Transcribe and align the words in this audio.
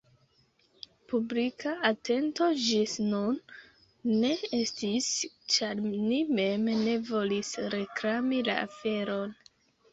Publika 1.11 1.73
atento 1.89 2.47
ĝis 2.69 2.95
nun 3.11 3.37
ne 4.25 4.33
estis, 4.63 5.11
ĉar 5.59 5.85
ni 5.93 6.25
mem 6.41 6.67
ne 6.83 6.99
volis 7.13 7.55
reklami 7.79 8.45
la 8.53 8.61
aferon. 8.67 9.41